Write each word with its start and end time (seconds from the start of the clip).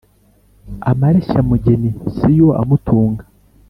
Amareshya 0.91 1.39
mugeni 1.49 1.89
siyo 2.15 2.49
amutunga. 2.61 3.23